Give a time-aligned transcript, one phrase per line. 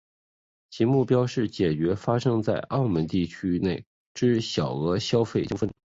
[0.71, 3.85] 其目标是解决发生在澳门地区内
[4.15, 5.71] 之小额消费纠纷。